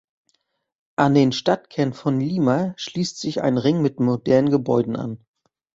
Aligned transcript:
An 0.95 1.13
den 1.13 1.31
Stadtkern 1.31 1.93
von 1.93 2.19
Lima 2.19 2.73
schließt 2.75 3.19
sich 3.19 3.43
ein 3.43 3.59
Ring 3.59 3.83
mit 3.83 3.99
modernen 3.99 4.49
Gebäuden 4.49 4.95
an. 4.95 5.23